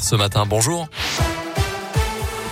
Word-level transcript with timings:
ce 0.00 0.16
matin. 0.16 0.46
Bonjour. 0.46 0.88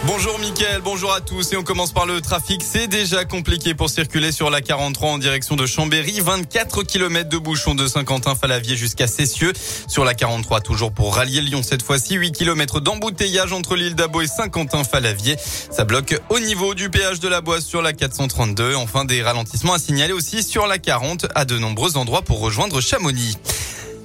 Bonjour 0.05 0.39
Mickaël, 0.39 0.83
bonjour 0.83 1.15
à 1.15 1.23
tous 1.23 1.55
et 1.55 1.57
on 1.57 1.63
commence 1.63 1.93
par 1.93 2.05
le 2.05 2.21
trafic. 2.21 2.63
C'est 2.63 2.89
déjà 2.89 3.25
compliqué 3.25 3.73
pour 3.73 3.89
circuler 3.89 4.33
sur 4.33 4.51
la 4.51 4.61
43 4.61 5.13
en 5.13 5.17
direction 5.17 5.57
de 5.57 5.65
Chambéry. 5.65 6.21
24 6.21 6.83
km 6.83 7.31
de 7.31 7.39
bouchons 7.39 7.75
de 7.75 7.87
Saint-Quentin-Falavier 7.87 8.77
jusqu'à 8.77 9.07
Cessieux. 9.07 9.55
Sur 9.89 10.05
la 10.05 10.13
43 10.13 10.61
toujours 10.61 10.93
pour 10.93 11.17
rallier 11.17 11.41
Lyon 11.41 11.63
cette 11.63 11.83
fois-ci. 11.83 12.17
8 12.17 12.33
km 12.33 12.81
d'embouteillage 12.81 13.55
entre 13.55 13.77
l'île 13.77 13.95
d'Abo 13.95 14.21
et 14.21 14.27
Saint-Quentin-Falavier. 14.27 15.37
Ça 15.71 15.85
bloque 15.85 16.21
au 16.29 16.39
niveau 16.39 16.75
du 16.75 16.91
péage 16.91 17.19
de 17.19 17.29
la 17.29 17.41
Boise 17.41 17.65
sur 17.65 17.81
la 17.81 17.95
432. 17.95 18.75
Enfin 18.75 19.07
des 19.07 19.23
ralentissements 19.23 19.73
à 19.73 19.79
signaler 19.79 20.13
aussi 20.13 20.43
sur 20.43 20.67
la 20.67 20.77
40 20.77 21.29
à 21.35 21.47
de 21.47 21.57
nombreux 21.57 21.97
endroits 21.97 22.21
pour 22.21 22.41
rejoindre 22.41 22.83
Chamonix. 22.83 23.39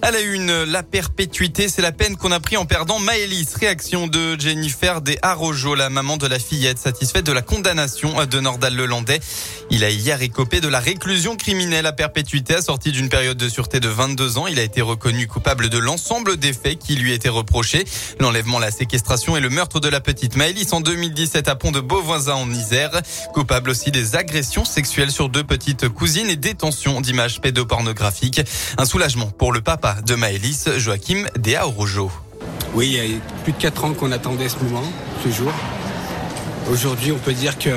À 0.03 0.11
la 0.11 0.19
une, 0.21 0.63
la 0.63 0.83
perpétuité, 0.83 1.67
c'est 1.67 1.81
la 1.81 1.91
peine 1.91 2.17
qu'on 2.17 2.31
a 2.31 2.39
pris 2.39 2.55
en 2.55 2.65
perdant 2.65 2.99
Maëlys. 2.99 3.55
Réaction 3.55 4.05
de 4.05 4.39
Jennifer 4.39 5.01
des 5.01 5.17
Arrojo, 5.23 5.73
la 5.73 5.89
maman 5.89 6.17
de 6.17 6.27
la 6.27 6.37
fillette, 6.37 6.77
satisfaite 6.77 7.25
de 7.25 7.31
la 7.31 7.41
condamnation 7.41 8.23
de 8.25 8.39
Nordal 8.39 8.75
Lelandais. 8.75 9.19
Il 9.71 9.83
a 9.83 9.89
hier 9.89 10.21
écopé 10.21 10.61
de 10.61 10.67
la 10.67 10.79
réclusion 10.79 11.35
criminelle 11.35 11.87
à 11.87 11.93
perpétuité 11.93 12.53
assortie 12.53 12.91
d'une 12.91 13.09
période 13.09 13.37
de 13.37 13.49
sûreté 13.49 13.79
de 13.79 13.89
22 13.89 14.37
ans. 14.37 14.45
Il 14.45 14.59
a 14.59 14.63
été 14.63 14.81
reconnu 14.81 15.25
coupable 15.27 15.67
de 15.69 15.79
l'ensemble 15.79 16.37
des 16.37 16.53
faits 16.53 16.77
qui 16.77 16.95
lui 16.95 17.11
étaient 17.11 17.27
reprochés. 17.27 17.83
L'enlèvement, 18.19 18.59
la 18.59 18.71
séquestration 18.71 19.35
et 19.35 19.41
le 19.41 19.49
meurtre 19.49 19.79
de 19.79 19.89
la 19.89 19.99
petite 19.99 20.35
Maëlys 20.35 20.73
en 20.73 20.81
2017 20.81 21.47
à 21.47 21.55
Pont 21.55 21.71
de 21.71 21.79
Beauvoisin 21.79 22.35
en 22.35 22.51
Isère. 22.51 22.91
Coupable 23.33 23.71
aussi 23.71 23.89
des 23.89 24.15
agressions 24.15 24.63
sexuelles 24.63 25.11
sur 25.11 25.29
deux 25.29 25.43
petites 25.43 25.89
cousines 25.89 26.29
et 26.29 26.35
détention 26.35 27.01
d'images 27.01 27.41
pédopornographiques. 27.41 28.41
Un 28.77 28.85
soulagement 28.85 29.31
pour 29.31 29.51
le 29.51 29.61
papa 29.61 29.86
de 30.05 30.15
Maëlys, 30.15 30.65
Joachim 30.77 31.25
Dea 31.37 31.65
Orojo. 31.65 32.11
Oui, 32.73 32.87
il 32.87 33.13
y 33.13 33.15
a 33.15 33.19
plus 33.43 33.53
de 33.53 33.57
4 33.57 33.85
ans 33.85 33.93
qu'on 33.93 34.11
attendait 34.11 34.49
ce 34.49 34.57
moment, 34.57 34.83
ce 35.23 35.29
jour. 35.29 35.51
Aujourd'hui, 36.71 37.11
on 37.11 37.17
peut 37.17 37.33
dire 37.33 37.57
que 37.57 37.69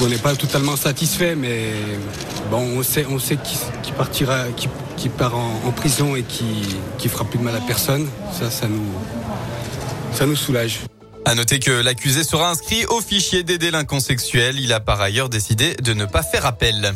on 0.00 0.08
n'est 0.08 0.18
pas 0.18 0.34
totalement 0.34 0.76
satisfait, 0.76 1.34
mais 1.34 1.72
bon, 2.50 2.78
on 2.78 2.82
sait, 2.82 3.06
on 3.08 3.18
sait 3.18 3.38
qu'il 3.82 3.94
partira, 3.94 4.44
qui 4.96 5.08
part 5.08 5.36
en, 5.36 5.70
prison 5.70 6.16
et 6.16 6.22
qui, 6.22 6.44
qui 6.98 7.08
fera 7.08 7.24
plus 7.24 7.38
de 7.38 7.44
mal 7.44 7.56
à 7.56 7.60
personne. 7.60 8.06
Ça, 8.38 8.50
ça 8.50 8.66
nous, 8.68 8.92
ça 10.12 10.26
nous 10.26 10.36
soulage. 10.36 10.80
À 11.24 11.34
noter 11.34 11.58
que 11.58 11.70
l'accusé 11.70 12.22
sera 12.22 12.50
inscrit 12.50 12.84
au 12.86 13.00
fichier 13.00 13.42
des 13.42 13.58
délinquants 13.58 14.00
sexuels. 14.00 14.60
Il 14.60 14.72
a 14.72 14.80
par 14.80 15.00
ailleurs 15.00 15.28
décidé 15.28 15.74
de 15.74 15.92
ne 15.92 16.04
pas 16.04 16.22
faire 16.22 16.46
appel. 16.46 16.92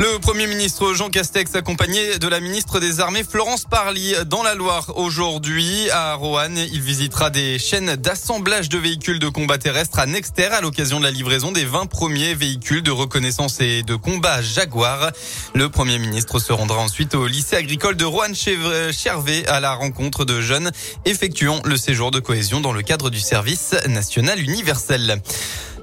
Le 0.00 0.20
Premier 0.20 0.46
ministre 0.46 0.94
Jean 0.94 1.10
Castex, 1.10 1.56
accompagné 1.56 2.18
de 2.20 2.28
la 2.28 2.38
ministre 2.38 2.78
des 2.78 3.00
Armées 3.00 3.24
Florence 3.28 3.64
Parly, 3.64 4.14
dans 4.26 4.44
la 4.44 4.54
Loire 4.54 4.92
aujourd'hui 4.96 5.90
à 5.90 6.14
Roanne. 6.14 6.56
Il 6.72 6.80
visitera 6.80 7.30
des 7.30 7.58
chaînes 7.58 7.96
d'assemblage 7.96 8.68
de 8.68 8.78
véhicules 8.78 9.18
de 9.18 9.28
combat 9.28 9.58
terrestre 9.58 9.98
à 9.98 10.06
Nexter 10.06 10.44
à 10.52 10.60
l'occasion 10.60 11.00
de 11.00 11.04
la 11.04 11.10
livraison 11.10 11.50
des 11.50 11.64
20 11.64 11.86
premiers 11.86 12.34
véhicules 12.34 12.84
de 12.84 12.92
reconnaissance 12.92 13.60
et 13.60 13.82
de 13.82 13.96
combat 13.96 14.40
Jaguar. 14.40 15.10
Le 15.56 15.68
Premier 15.68 15.98
ministre 15.98 16.38
se 16.38 16.52
rendra 16.52 16.78
ensuite 16.78 17.16
au 17.16 17.26
lycée 17.26 17.56
agricole 17.56 17.96
de 17.96 18.04
Roanne-Chervé 18.04 19.48
à 19.48 19.58
la 19.58 19.72
rencontre 19.72 20.24
de 20.24 20.40
jeunes 20.40 20.70
effectuant 21.06 21.60
le 21.64 21.76
séjour 21.76 22.12
de 22.12 22.20
cohésion 22.20 22.60
dans 22.60 22.72
le 22.72 22.82
cadre 22.82 23.10
du 23.10 23.18
service 23.18 23.74
national 23.88 24.40
universel. 24.40 25.20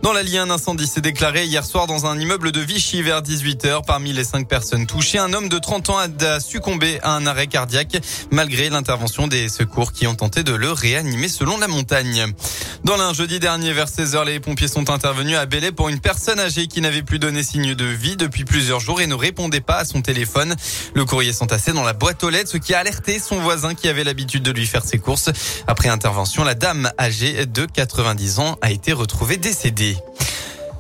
Dans 0.02 0.14
la 0.14 0.22
Ligue, 0.22 0.38
un 0.38 0.50
incendie 0.50 0.88
s'est 0.88 1.02
déclaré 1.02 1.46
hier 1.46 1.66
soir 1.66 1.88
dans 1.88 2.06
un 2.06 2.20
immeuble 2.20 2.52
de 2.52 2.60
Vichy 2.60 3.02
vers 3.02 3.22
18h. 3.22 3.86
Parmi 3.86 4.14
les 4.14 4.24
cinq 4.24 4.48
personnes 4.48 4.86
touchées, 4.86 5.18
un 5.18 5.34
homme 5.34 5.50
de 5.50 5.58
30 5.58 5.90
ans 5.90 5.98
a 5.98 6.40
succombé 6.40 7.00
à 7.02 7.16
un 7.16 7.26
arrêt 7.26 7.48
cardiaque 7.48 7.98
malgré 8.32 8.70
l'intervention 8.70 9.28
des 9.28 9.50
secours 9.50 9.92
qui 9.92 10.06
ont 10.08 10.16
tenté 10.16 10.44
de 10.44 10.54
le 10.54 10.72
réanimer 10.72 11.28
selon 11.28 11.58
la 11.58 11.68
montagne. 11.68 12.34
Dans 12.86 12.97
l'un 12.97 13.14
jeudi 13.14 13.39
dernier 13.39 13.73
vers 13.73 13.88
16h, 13.88 14.28
les 14.28 14.39
pompiers 14.39 14.67
sont 14.67 14.91
intervenus 14.91 15.36
à 15.38 15.47
Bélé 15.47 15.72
pour 15.72 15.89
une 15.89 16.00
personne 16.00 16.39
âgée 16.39 16.67
qui 16.67 16.81
n'avait 16.81 17.02
plus 17.02 17.17
donné 17.17 17.42
signe 17.42 17.73
de 17.73 17.86
vie 17.86 18.16
depuis 18.16 18.45
plusieurs 18.45 18.80
jours 18.80 19.02
et 19.02 19.08
ne 19.08 19.15
répondait 19.15 19.60
pas 19.60 19.77
à 19.77 19.86
son 19.86 20.04
téléphone. 20.04 20.55
Le 20.93 21.04
courrier 21.04 21.33
s'entassait 21.33 21.73
dans 21.73 21.82
la 21.82 21.93
boîte 21.93 22.23
aux 22.23 22.30
lettres, 22.30 22.52
ce 22.52 22.58
qui 22.58 22.76
a 22.76 22.80
alerté 22.80 23.17
son 23.17 23.39
voisin 23.39 23.73
qui 23.73 23.87
avait 23.87 24.04
l'habitude 24.04 24.43
de 24.43 24.52
lui 24.52 24.67
faire 24.67 24.86
ses 24.86 24.99
courses. 24.99 25.32
Après 25.65 25.89
intervention, 25.89 26.43
la 26.43 26.54
dame 26.54 26.92
âgée 26.99 27.48
de 27.48 27.65
90 27.65 28.37
ans 28.37 28.55
a 28.61 28.70
été 28.70 28.93
retrouvée 28.93 29.37
décédée. 29.37 29.98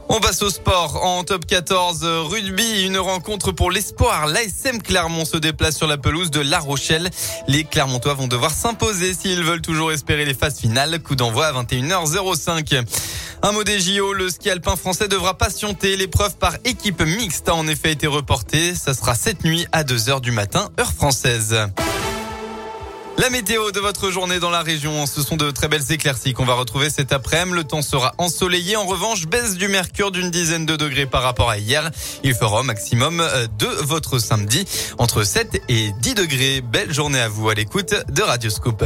On 0.09 0.19
passe 0.19 0.41
au 0.43 0.49
sport. 0.49 1.03
En 1.03 1.23
top 1.23 1.45
14 1.45 2.03
rugby, 2.03 2.83
une 2.83 2.97
rencontre 2.97 3.51
pour 3.51 3.71
l'espoir. 3.71 4.27
L'ASM 4.27 4.81
Clermont 4.81 5.25
se 5.25 5.37
déplace 5.37 5.75
sur 5.77 5.87
la 5.87 5.97
pelouse 5.97 6.31
de 6.31 6.41
La 6.41 6.59
Rochelle. 6.59 7.09
Les 7.47 7.63
Clermontois 7.63 8.13
vont 8.13 8.27
devoir 8.27 8.51
s'imposer 8.51 9.13
s'ils 9.13 9.43
veulent 9.43 9.61
toujours 9.61 9.91
espérer 9.91 10.25
les 10.25 10.33
phases 10.33 10.59
finales. 10.59 10.99
Coup 11.01 11.15
d'envoi 11.15 11.47
à 11.47 11.53
21h05. 11.63 12.83
Un 13.41 13.51
mot 13.51 13.63
des 13.63 13.79
JO, 13.79 14.13
le 14.13 14.29
ski 14.29 14.49
alpin 14.49 14.75
français 14.75 15.07
devra 15.07 15.37
patienter. 15.37 15.97
L'épreuve 15.97 16.35
par 16.37 16.55
équipe 16.65 17.01
mixte 17.01 17.49
a 17.49 17.55
en 17.55 17.67
effet 17.67 17.91
été 17.91 18.07
reportée. 18.07 18.75
Ça 18.75 18.93
sera 18.93 19.15
cette 19.15 19.43
nuit 19.43 19.67
à 19.71 19.83
2h 19.83 20.21
du 20.21 20.31
matin, 20.31 20.69
heure 20.79 20.93
française. 20.93 21.55
La 23.17 23.29
météo 23.29 23.71
de 23.71 23.79
votre 23.79 24.11
journée 24.11 24.39
dans 24.39 24.49
la 24.49 24.61
région, 24.61 25.05
ce 25.05 25.21
sont 25.21 25.37
de 25.37 25.49
très 25.49 25.69
belles 25.69 25.89
éclaircies 25.89 26.33
qu'on 26.33 26.43
va 26.45 26.53
retrouver 26.53 26.89
cet 26.89 27.13
après-midi. 27.13 27.55
Le 27.55 27.63
temps 27.63 27.81
sera 27.81 28.13
ensoleillé. 28.17 28.75
En 28.75 28.85
revanche, 28.85 29.25
baisse 29.25 29.55
du 29.55 29.67
mercure 29.69 30.11
d'une 30.11 30.29
dizaine 30.29 30.65
de 30.65 30.75
degrés 30.75 31.05
par 31.05 31.23
rapport 31.23 31.49
à 31.49 31.57
hier. 31.57 31.91
Il 32.23 32.33
fera 32.33 32.59
au 32.59 32.63
maximum 32.63 33.21
euh, 33.21 33.47
de 33.57 33.67
votre 33.83 34.19
samedi 34.19 34.65
entre 34.97 35.23
7 35.23 35.61
et 35.69 35.91
10 36.01 36.13
degrés. 36.15 36.61
Belle 36.61 36.93
journée 36.93 37.19
à 37.19 37.29
vous 37.29 37.49
à 37.49 37.53
l'écoute 37.53 37.95
de 38.09 38.21
Radioscope. 38.21 38.83